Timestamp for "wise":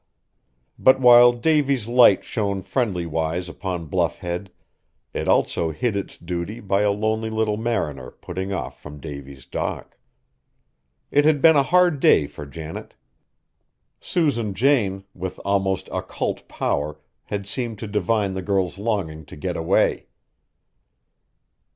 3.05-3.47